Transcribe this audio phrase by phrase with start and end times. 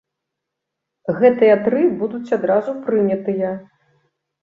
[1.19, 3.57] Гэтыя тры будуць адразу прынятыя.